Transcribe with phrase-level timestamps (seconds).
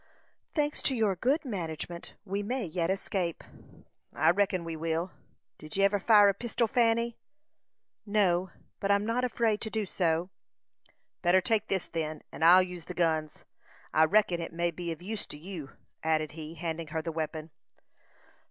[0.55, 3.43] "Thanks to your good management, we may yet escape."
[4.15, 5.11] "I reckon we will.
[5.59, 7.19] Did you ever fire a pistil, Fanny?"
[8.03, 10.31] "No, but I'm not afraid to do so."
[11.21, 13.45] "Better take this, then, and I'll use the guns.
[13.93, 15.69] I reckon it may be of use to you,"
[16.01, 17.51] added he, handing her the weapon.